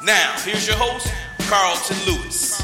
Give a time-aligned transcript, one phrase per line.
[0.03, 1.11] Now, here's your host,
[1.49, 2.63] Carlton Lewis.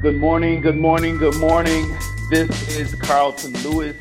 [0.00, 1.98] Good morning, good morning, good morning.
[2.30, 3.96] This is Carlton Lewis,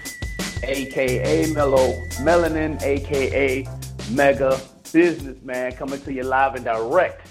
[0.63, 3.67] aka Mellow Melanin, aka
[4.11, 4.59] Mega
[4.91, 7.27] Businessman, coming to you live and direct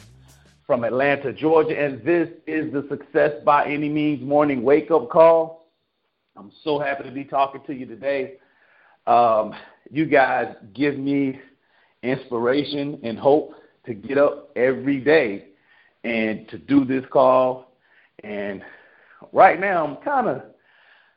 [0.66, 1.78] from Atlanta, Georgia.
[1.78, 5.68] And this is the Success by Any Means morning wake up call.
[6.36, 8.34] I'm so happy to be talking to you today.
[9.06, 9.54] Um,
[9.90, 11.40] you guys give me
[12.02, 13.54] inspiration and hope
[13.86, 15.46] to get up every day
[16.04, 17.72] and to do this call.
[18.22, 18.62] And
[19.32, 20.42] right now, I'm kind of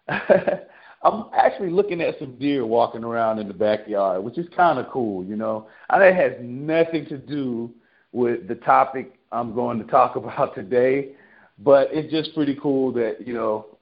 [1.02, 4.90] I'm actually looking at some deer walking around in the backyard, which is kind of
[4.90, 5.68] cool, you know.
[5.90, 7.72] And it has nothing to do
[8.12, 11.14] with the topic I'm going to talk about today,
[11.60, 13.78] but it's just pretty cool that you know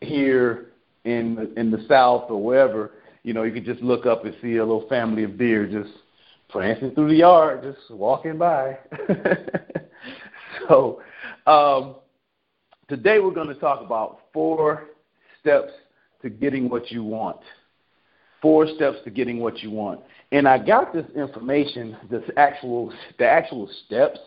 [0.00, 0.68] here
[1.04, 4.56] in in the South or wherever, you know, you could just look up and see
[4.56, 5.94] a little family of deer just
[6.48, 8.78] prancing through the yard, just walking by.
[10.68, 11.02] so
[11.46, 11.96] um,
[12.88, 14.84] today we're going to talk about four
[15.40, 15.72] steps
[16.26, 17.38] to getting what you want.
[18.42, 20.00] Four steps to getting what you want.
[20.32, 24.18] And I got this information, this actual the actual steps.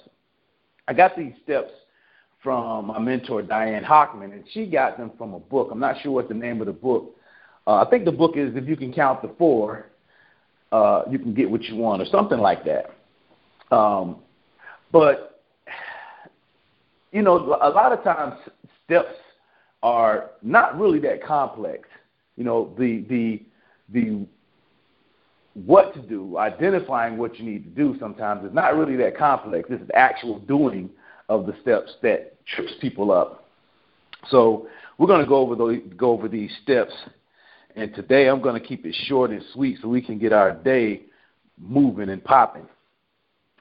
[0.88, 1.72] I got these steps
[2.42, 5.70] from my mentor Diane Hochman, and she got them from a book.
[5.72, 7.16] I'm not sure what the name of the book.
[7.68, 9.88] Uh, I think the book is "If You Can Count the Four,
[10.72, 13.76] uh, You Can Get What You Want" or something like that.
[13.76, 14.18] Um,
[14.92, 15.42] but
[17.12, 18.36] you know, a lot of times
[18.86, 19.16] steps
[19.84, 21.88] are not really that complex.
[22.36, 23.44] You know, the the
[23.92, 24.26] the
[25.66, 29.68] what to do, identifying what you need to do sometimes is not really that complex.
[29.70, 30.90] It's the actual doing
[31.28, 33.46] of the steps that trips people up.
[34.30, 34.68] So
[34.98, 36.94] we're going to go over those, go over these steps,
[37.76, 40.54] and today I'm going to keep it short and sweet so we can get our
[40.54, 41.02] day
[41.58, 42.68] moving and popping.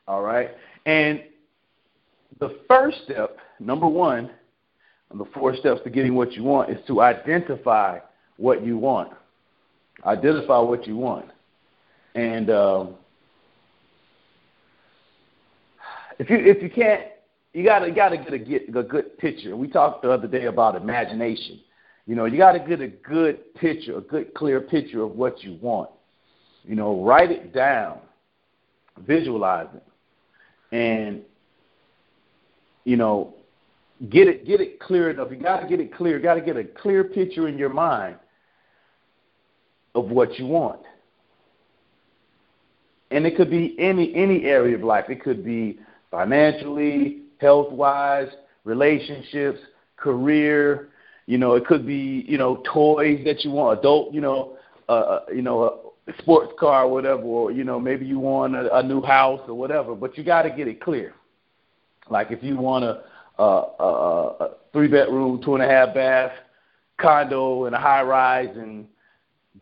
[0.07, 0.51] All right,
[0.87, 1.23] and
[2.41, 4.31] the first step, number one,
[5.15, 7.99] the four steps to getting what you want is to identify
[8.37, 9.13] what you want.
[10.05, 11.27] Identify what you want.
[12.15, 12.95] And um,
[16.19, 17.03] if you if you can't,
[17.53, 19.57] you gotta you gotta get a get a good picture.
[19.57, 21.61] We talked the other day about imagination.
[22.07, 25.59] You know, you gotta get a good picture, a good clear picture of what you
[25.61, 25.91] want.
[26.65, 27.99] You know, write it down,
[28.99, 31.23] visualize it, and
[32.85, 33.35] you know,
[34.11, 35.29] get it get it clear enough.
[35.31, 36.19] You got to get it clear.
[36.19, 38.17] Got to get a clear picture in your mind
[39.95, 40.81] of what you want.
[43.11, 45.07] And it could be any any area of life.
[45.09, 48.29] It could be financially, health wise,
[48.65, 49.59] relationships,
[49.97, 50.91] career.
[51.27, 54.15] You know, it could be you know toys that you want, adult.
[54.15, 54.57] You know,
[54.89, 57.23] uh, uh you know a sports car, or whatever.
[57.23, 59.97] Or you know maybe you want a, a new house or whatever.
[59.97, 61.15] But you got to get it clear.
[62.11, 63.03] Like if you want to
[63.39, 66.33] a, a, a three bedroom, two and a half bath
[67.01, 68.87] condo in a high rise in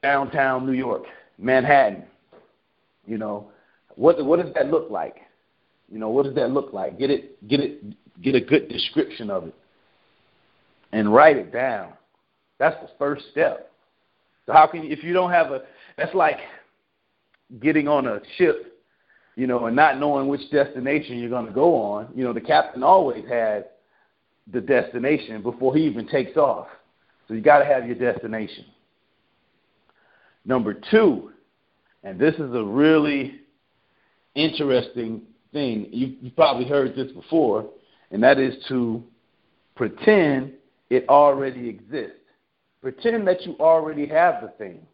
[0.03, 1.05] downtown New York,
[1.39, 2.05] Manhattan.
[3.07, 3.51] You know,
[3.95, 5.17] what what does that look like?
[5.91, 6.99] You know, what does that look like?
[6.99, 7.83] Get it, get it,
[8.23, 9.55] get a good description of it,
[10.93, 11.93] and write it down.
[12.59, 13.71] That's the first step.
[14.47, 15.63] So how can you, if you don't have a,
[15.97, 16.39] that's like
[17.61, 18.76] getting on a ship
[19.37, 22.41] you know, and not knowing which destination you're going to go on, you know, the
[22.41, 23.65] captain always has
[24.53, 26.69] the destination before he even takes off.
[27.29, 28.65] So you got to have your destination.
[30.45, 31.33] Number two,
[32.03, 33.41] and this is a really
[34.35, 35.23] interesting
[35.53, 35.89] thing.
[35.91, 37.69] You, you've probably heard this before,
[38.11, 39.03] and that is to
[39.75, 40.53] pretend
[40.89, 42.13] it already exists.
[42.81, 44.87] Pretend that you already have the thing.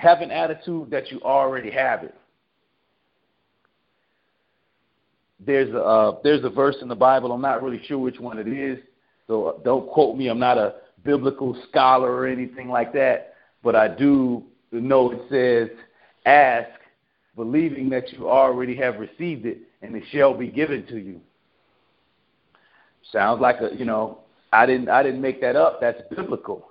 [0.00, 2.14] Have an attitude that you already have it.
[5.38, 7.32] There's a uh, there's a verse in the Bible.
[7.32, 8.78] I'm not really sure which one it is,
[9.26, 10.28] so don't quote me.
[10.28, 10.74] I'm not a
[11.04, 15.76] biblical scholar or anything like that, but I do know it says,
[16.26, 16.78] "Ask,
[17.36, 21.20] believing that you already have received it, and it shall be given to you."
[23.12, 24.18] Sounds like a you know
[24.52, 25.80] I didn't I didn't make that up.
[25.80, 26.69] That's biblical.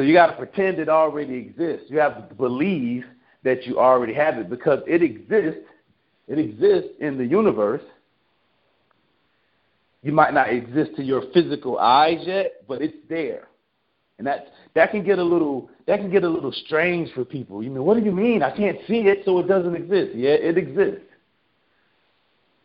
[0.00, 1.90] So you got to pretend it already exists.
[1.90, 3.04] You have to believe
[3.42, 5.68] that you already have it because it exists.
[6.26, 7.82] It exists in the universe.
[10.02, 13.48] You might not exist to your physical eyes yet, but it's there.
[14.16, 17.62] And that that can get a little that can get a little strange for people.
[17.62, 18.42] You mean what do you mean?
[18.42, 20.12] I can't see it, so it doesn't exist.
[20.14, 21.04] Yeah, it exists.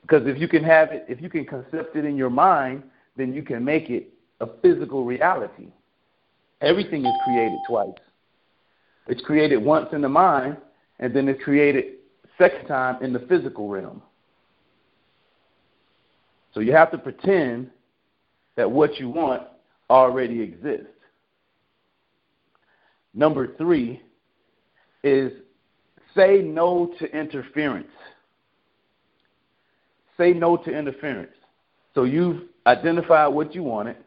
[0.04, 2.84] Because if you can have it, if you can concept it in your mind,
[3.18, 4.08] then you can make it
[4.40, 5.68] a physical reality.
[6.62, 7.90] Everything is created twice.
[9.08, 10.58] It's created once in the mind,
[11.00, 11.96] and then it's created
[12.38, 14.02] second time in the physical realm.
[16.54, 17.70] So you have to pretend
[18.56, 19.44] that what you want
[19.90, 20.88] already exists.
[23.14, 24.02] Number three
[25.04, 25.32] is
[26.16, 27.88] say no to interference.
[30.18, 31.32] Say no to interference.
[31.94, 33.98] So you've identified what you wanted.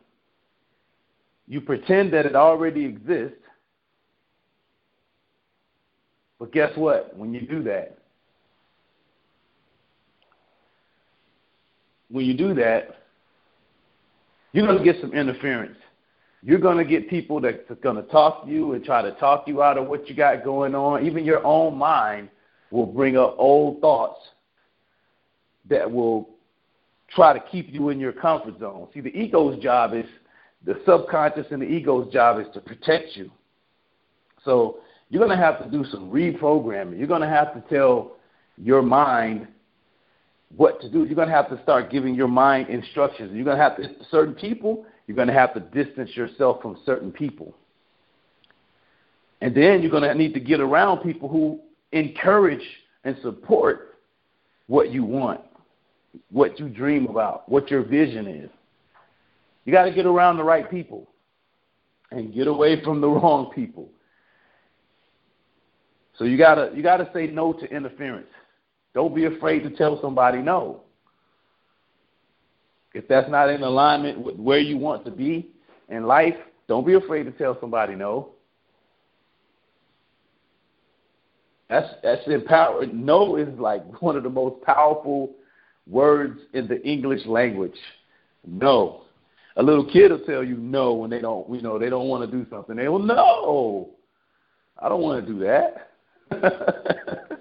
[1.48, 3.38] You pretend that it already exists.
[6.38, 7.16] But guess what?
[7.16, 7.98] When you do that,
[12.10, 12.96] when you do that,
[14.52, 15.76] you're going to get some interference.
[16.42, 19.48] You're going to get people that's going to talk to you and try to talk
[19.48, 21.04] you out of what you got going on.
[21.04, 22.28] Even your own mind
[22.70, 24.20] will bring up old thoughts
[25.68, 26.28] that will
[27.10, 28.86] try to keep you in your comfort zone.
[28.94, 30.04] See, the ego's job is
[30.64, 33.30] the subconscious and the ego's job is to protect you.
[34.44, 34.78] So
[35.10, 36.98] you're going to have to do some reprogramming.
[36.98, 38.16] You're going to have to tell
[38.56, 39.46] your mind
[40.56, 41.04] what to do.
[41.04, 43.32] You're going to have to start giving your mind instructions.
[43.34, 46.78] You're going to have to, certain people, you're going to have to distance yourself from
[46.84, 47.54] certain people.
[49.40, 51.60] And then you're going to need to get around people who
[51.92, 52.64] encourage
[53.04, 53.98] and support
[54.66, 55.40] what you want,
[56.30, 58.50] what you dream about, what your vision is.
[59.68, 61.10] You got to get around the right people
[62.10, 63.90] and get away from the wrong people.
[66.16, 68.30] So you got to you got to say no to interference.
[68.94, 70.84] Don't be afraid to tell somebody no.
[72.94, 75.50] If that's not in alignment with where you want to be
[75.90, 76.36] in life,
[76.66, 78.30] don't be afraid to tell somebody no.
[81.68, 83.04] That's that's empowering.
[83.04, 85.32] No is like one of the most powerful
[85.86, 87.76] words in the English language.
[88.46, 89.02] No.
[89.58, 92.28] A little kid will tell you no when they don't, you know, they don't want
[92.28, 92.76] to do something.
[92.76, 93.90] They will no.
[94.80, 95.90] I don't want to do that.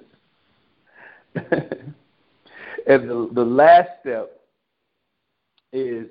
[2.88, 4.32] and the, the last step
[5.72, 6.08] is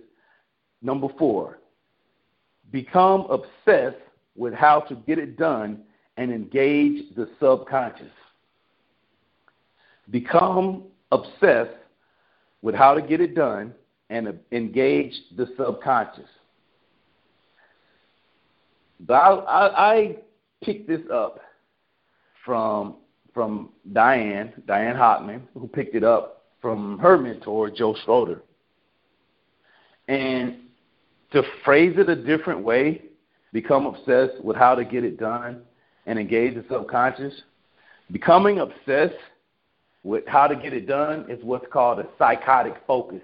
[0.80, 1.58] number four
[2.70, 3.96] become obsessed
[4.36, 5.82] with how to get it done
[6.16, 8.12] and engage the subconscious.
[10.10, 11.70] Become obsessed
[12.62, 13.74] with how to get it done
[14.10, 16.28] and engage the subconscious.
[19.00, 20.16] But I, I, I
[20.62, 21.40] picked this up
[22.44, 22.96] from
[23.34, 28.42] from Diane, Diane Hochman, who picked it up from her mentor, Joe Schroeder.
[30.08, 30.56] And
[31.32, 33.02] to phrase it a different way,
[33.52, 35.60] become obsessed with how to get it done
[36.06, 37.34] and engage the subconscious.
[38.10, 39.20] Becoming obsessed
[40.02, 43.20] with how to get it done is what's called a psychotic focus.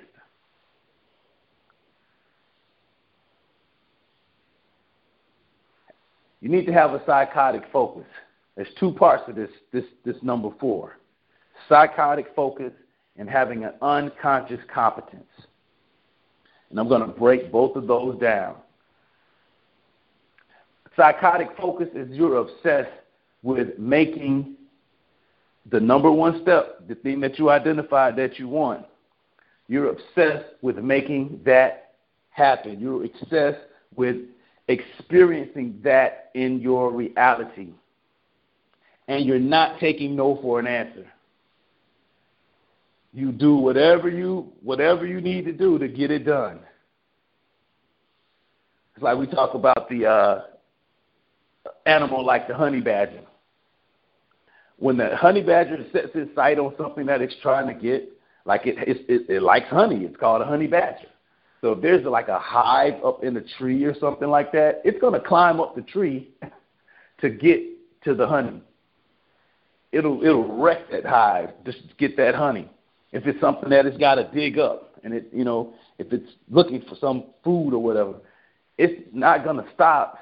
[6.43, 8.05] You need to have a psychotic focus.
[8.57, 10.99] There's two parts to this, this, this number four
[11.69, 12.73] psychotic focus
[13.17, 15.31] and having an unconscious competence.
[16.71, 18.57] And I'm going to break both of those down.
[20.97, 22.91] Psychotic focus is you're obsessed
[23.43, 24.57] with making
[25.71, 28.85] the number one step, the thing that you identified that you want.
[29.69, 31.95] You're obsessed with making that
[32.31, 32.81] happen.
[32.81, 33.61] You're obsessed
[33.95, 34.17] with
[34.69, 37.73] experiencing that in your reality
[39.09, 41.07] and you're not taking no for an answer.
[43.13, 46.61] You do whatever you whatever you need to do to get it done.
[48.95, 50.41] It's like we talk about the uh,
[51.85, 53.21] animal like the honey badger.
[54.79, 58.09] When the honey badger sets its sight on something that it's trying to get,
[58.47, 61.09] like it, it, it, it likes honey, it's called a honey badger.
[61.63, 65.01] So if there's like a hive up in a tree or something like that, it's
[65.01, 66.31] going to climb up the tree
[67.21, 67.61] to get
[68.05, 68.61] to the honey
[69.93, 72.69] it'll it'll wreck that hive just to get that honey.
[73.13, 76.31] If it's something that it's got to dig up, and it you know if it's
[76.51, 78.15] looking for some food or whatever,
[78.79, 80.19] it's not going to stop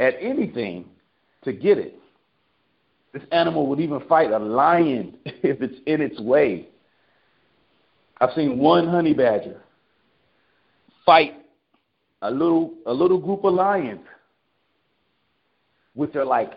[0.00, 0.86] at anything
[1.44, 1.98] to get it.
[3.12, 6.68] This animal would even fight a lion if it's in its way.
[8.20, 9.60] I've seen one honey badger
[11.04, 11.34] fight
[12.22, 14.06] a little a little group of lions,
[15.94, 16.52] which are like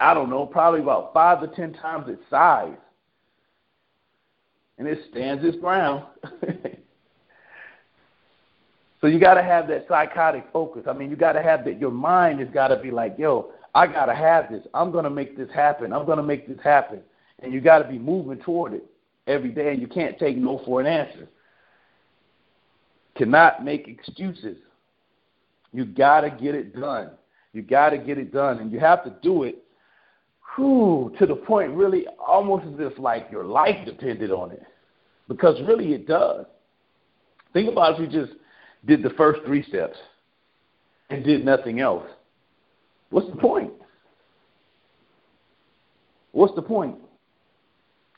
[0.00, 2.76] I don't know, probably about five to ten times its size.
[4.76, 6.04] And it stands its ground.
[9.04, 10.84] So you got to have that psychotic focus.
[10.88, 11.78] I mean, you got to have that.
[11.78, 14.66] Your mind has got to be like, yo, I got to have this.
[14.72, 15.92] I'm to make this happen.
[15.92, 17.00] I'm to make this happen.
[17.40, 18.86] And you got to be moving toward it
[19.26, 19.72] every day.
[19.72, 21.28] And you can't take no for an answer.
[23.16, 24.58] Cannot make excuses.
[25.72, 27.10] You got to get it done.
[27.52, 28.58] You got to get it done.
[28.58, 29.64] And you have to do it
[30.54, 34.62] whew, to the point really almost as if like your life depended on it.
[35.28, 36.46] Because really it does.
[37.52, 38.38] Think about if you just
[38.84, 39.96] did the first three steps
[41.10, 42.06] and did nothing else.
[43.10, 43.72] What's the point?
[46.32, 46.96] What's the point?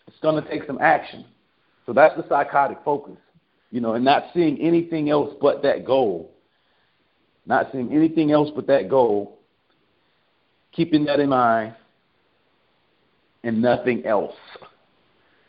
[0.06, 1.26] It's going to take some action.
[1.84, 3.16] So that's the psychotic focus,
[3.70, 6.32] you know, and not seeing anything else but that goal.
[7.46, 9.38] Not seeing anything else but that goal.
[10.72, 11.74] Keeping that in mind
[13.44, 14.34] and nothing else.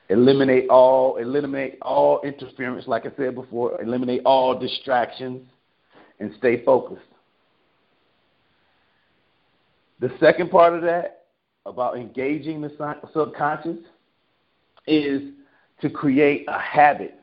[0.10, 3.82] Eliminate all, eliminate all interference, like I said before.
[3.82, 5.46] Eliminate all distractions,
[6.20, 7.02] and stay focused.
[10.00, 11.26] The second part of that,
[11.66, 12.72] about engaging the
[13.14, 13.78] subconscious,
[14.86, 15.22] is
[15.82, 17.17] to create a habit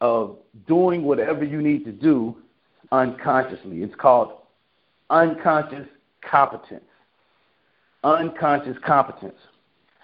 [0.00, 0.36] of
[0.66, 2.36] doing whatever you need to do
[2.92, 3.82] unconsciously.
[3.82, 4.32] It's called
[5.10, 5.86] unconscious
[6.28, 6.84] competence.
[8.04, 9.38] Unconscious competence.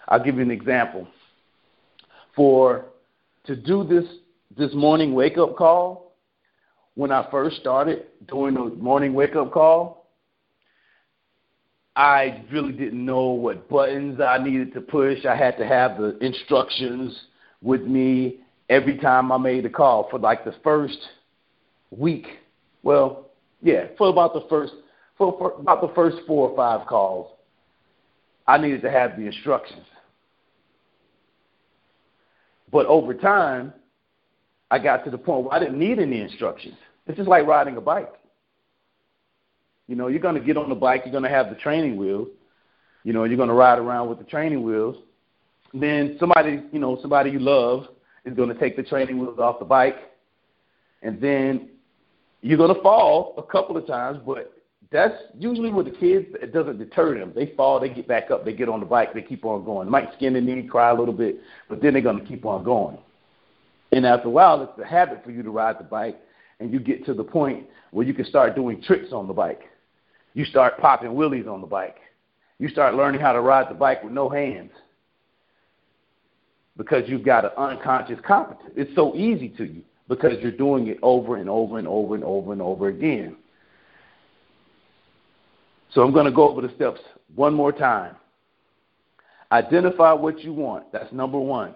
[0.09, 1.07] I'll give you an example
[2.35, 2.87] for
[3.47, 4.05] to do this
[4.57, 6.13] this morning wake up call,
[6.95, 10.11] when I first started doing the morning wake up call,
[11.97, 15.25] I really didn't know what buttons I needed to push.
[15.25, 17.17] I had to have the instructions
[17.63, 20.99] with me every time I made a call for like the first
[21.91, 22.27] week.
[22.83, 23.31] Well,
[23.63, 24.73] yeah, for about the first
[25.17, 27.31] for, for about the first four or five calls,
[28.47, 29.87] I needed to have the instructions.
[32.73, 33.73] But over time,
[34.71, 36.75] I got to the point where I didn't need any instructions.
[37.07, 38.13] It's just like riding a bike.
[39.87, 41.97] You know, you're going to get on the bike, you're going to have the training
[41.97, 42.29] wheels.
[43.05, 44.97] You know, you're going to ride around with the training wheels.
[45.73, 47.87] Then somebody, you know, somebody you love
[48.25, 49.97] is going to take the training wheels off the bike.
[51.03, 51.69] And then
[52.41, 54.53] you're going to fall a couple of times, but
[54.91, 56.27] that's usually with the kids.
[56.41, 57.33] It doesn't deter them.
[57.35, 59.91] They fall, they get back up, they get on the bike, they keep on going.
[59.91, 61.37] Might skin the knee, cry a little bit,
[61.69, 62.99] but then they're going to keep on going.
[63.93, 66.19] And after a while, it's a habit for you to ride the bike,
[66.61, 69.63] and you get to the point where you can start doing tricks on the bike.
[70.33, 71.99] You start popping wheelies on the bike.
[72.59, 74.71] You start learning how to ride the bike with no hands
[76.77, 78.73] because you've got an unconscious competence.
[78.77, 82.25] It's so easy to you because you're doing it over and over and over and
[82.25, 83.37] over and over again.
[85.93, 87.01] So I'm going to go over the steps
[87.35, 88.17] one more time.
[89.53, 90.91] Identify what you want.
[90.93, 91.75] That's number one.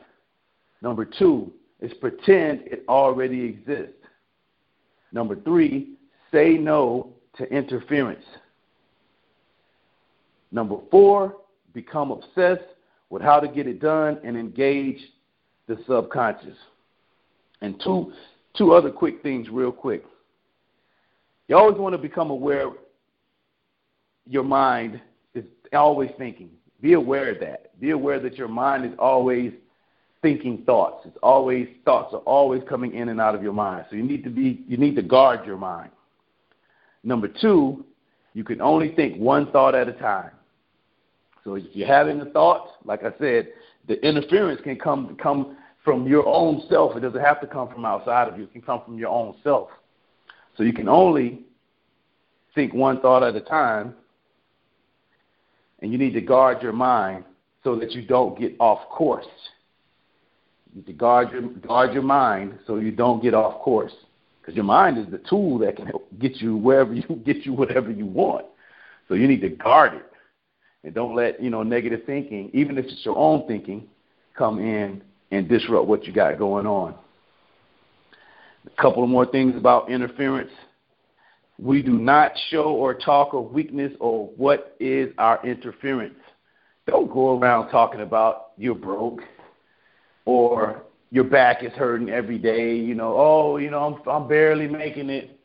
[0.83, 3.95] Number two is pretend it already exists.
[5.13, 5.95] Number three,
[6.33, 8.25] say no to interference.
[10.51, 11.37] Number four,
[11.73, 12.63] become obsessed
[13.11, 14.99] with how to get it done and engage
[15.67, 16.57] the subconscious.
[17.61, 18.13] And two,
[18.57, 20.05] two other quick things, real quick.
[21.49, 22.71] You always want to become aware
[24.27, 25.01] your mind
[25.35, 26.51] is always thinking.
[26.81, 27.79] Be aware of that.
[27.81, 29.53] Be aware that your mind is always
[30.23, 31.07] thinking thoughts.
[31.07, 33.87] It's always thoughts are always coming in and out of your mind.
[33.91, 35.91] So you need to be you need to guard your mind.
[37.03, 37.85] Number two,
[38.35, 40.31] you can only think one thought at a time.
[41.45, 43.49] So if you're having a thought, like I said,
[43.87, 46.97] the interference can come come from your own self.
[46.97, 48.45] It doesn't have to come from outside of you.
[48.45, 49.71] It can come from your own self.
[50.57, 51.41] So you can only
[52.55, 53.95] think one thought at a time
[55.81, 57.25] and you need to guard your mind
[57.65, 59.27] so that you don't get off course.
[60.71, 63.93] You need to guard your guard your mind so you don't get off course.
[64.41, 67.91] Because your mind is the tool that can get you wherever you get you whatever
[67.91, 68.47] you want.
[69.09, 70.08] So you need to guard it.
[70.89, 73.87] And don't let, you know, negative thinking, even if it's your own thinking,
[74.35, 76.95] come in and disrupt what you got going on.
[78.67, 80.51] A couple of more things about interference.
[81.59, 86.17] We do not show or talk of weakness or what is our interference.
[86.87, 89.21] Don't go around talking about you're broke
[90.25, 92.75] or your back is hurting every day.
[92.77, 95.39] You know, oh, you know, I'm, I'm barely making it.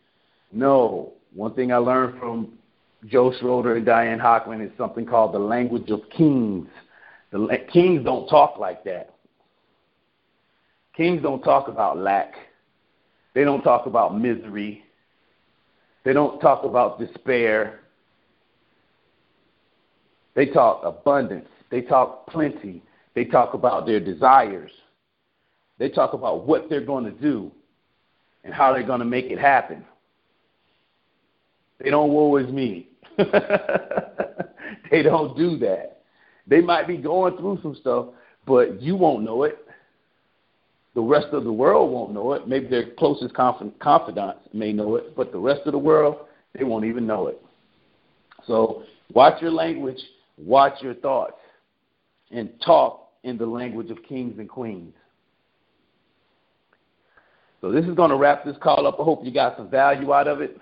[0.53, 1.11] No.
[1.33, 2.53] One thing I learned from
[3.07, 6.67] Joe Schroeder and Diane Hochman is something called the language of kings.
[7.31, 9.15] The kings don't talk like that.
[10.95, 12.33] Kings don't talk about lack.
[13.33, 14.83] They don't talk about misery.
[16.03, 17.79] They don't talk about despair.
[20.35, 21.49] They talk abundance.
[21.71, 22.83] They talk plenty.
[23.15, 24.71] They talk about their desires.
[25.79, 27.51] They talk about what they're going to do
[28.43, 29.83] and how they're going to make it happen.
[31.79, 32.89] They don't woe is me.
[34.91, 36.01] they don't do that.
[36.47, 38.07] They might be going through some stuff,
[38.45, 39.59] but you won't know it.
[40.95, 42.47] The rest of the world won't know it.
[42.47, 46.17] Maybe their closest confidants may know it, but the rest of the world,
[46.57, 47.41] they won't even know it.
[48.45, 49.99] So watch your language,
[50.37, 51.39] watch your thoughts,
[52.31, 54.93] and talk in the language of kings and queens.
[57.61, 58.99] So this is going to wrap this call up.
[58.99, 60.57] I hope you got some value out of it.